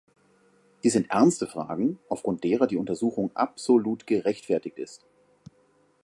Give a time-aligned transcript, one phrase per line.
[0.81, 5.05] Dies sind ernste Fragen, aufgrund derer die Untersuchung absolut gerechtfertigt ist.